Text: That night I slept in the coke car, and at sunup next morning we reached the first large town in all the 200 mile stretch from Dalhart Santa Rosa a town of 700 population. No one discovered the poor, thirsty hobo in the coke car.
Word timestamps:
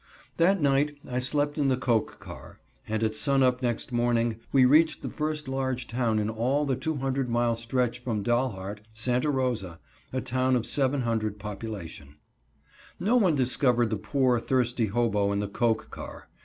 That 0.37 0.59
night 0.59 0.97
I 1.07 1.19
slept 1.19 1.59
in 1.59 1.67
the 1.67 1.77
coke 1.77 2.19
car, 2.19 2.57
and 2.87 3.03
at 3.03 3.13
sunup 3.13 3.61
next 3.61 3.91
morning 3.91 4.37
we 4.51 4.65
reached 4.65 5.03
the 5.03 5.11
first 5.11 5.47
large 5.47 5.85
town 5.85 6.17
in 6.17 6.27
all 6.27 6.65
the 6.65 6.75
200 6.75 7.29
mile 7.29 7.55
stretch 7.55 7.99
from 7.99 8.23
Dalhart 8.23 8.81
Santa 8.95 9.29
Rosa 9.29 9.79
a 10.11 10.19
town 10.19 10.55
of 10.55 10.65
700 10.65 11.37
population. 11.37 12.15
No 12.99 13.15
one 13.15 13.35
discovered 13.35 13.91
the 13.91 13.95
poor, 13.95 14.39
thirsty 14.39 14.87
hobo 14.87 15.31
in 15.31 15.39
the 15.39 15.47
coke 15.47 15.91
car. 15.91 16.27